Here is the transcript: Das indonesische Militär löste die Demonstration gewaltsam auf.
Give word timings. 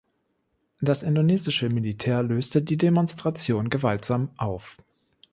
Das 0.81 1.03
indonesische 1.03 1.69
Militär 1.69 2.23
löste 2.23 2.63
die 2.63 2.75
Demonstration 2.77 3.69
gewaltsam 3.69 4.31
auf. 4.35 4.77